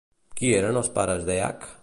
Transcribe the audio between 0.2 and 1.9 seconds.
Qui eren els pares d'Èac?